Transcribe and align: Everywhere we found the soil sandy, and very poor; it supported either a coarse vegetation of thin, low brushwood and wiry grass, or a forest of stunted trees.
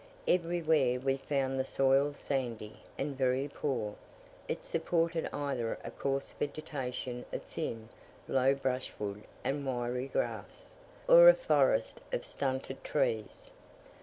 Everywhere 0.27 0.99
we 0.99 1.17
found 1.17 1.59
the 1.59 1.63
soil 1.63 2.15
sandy, 2.15 2.79
and 2.97 3.15
very 3.15 3.47
poor; 3.47 3.93
it 4.47 4.65
supported 4.65 5.29
either 5.31 5.77
a 5.83 5.91
coarse 5.91 6.33
vegetation 6.39 7.23
of 7.31 7.43
thin, 7.43 7.87
low 8.27 8.55
brushwood 8.55 9.25
and 9.43 9.63
wiry 9.63 10.07
grass, 10.07 10.73
or 11.07 11.29
a 11.29 11.35
forest 11.35 12.01
of 12.11 12.25
stunted 12.25 12.83
trees. 12.83 13.51